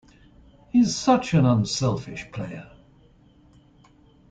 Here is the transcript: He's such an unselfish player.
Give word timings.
He's 0.71 0.95
such 0.95 1.35
an 1.35 1.45
unselfish 1.45 2.31
player. 2.31 2.71